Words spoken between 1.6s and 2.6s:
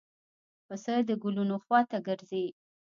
خوا ته ګرځي.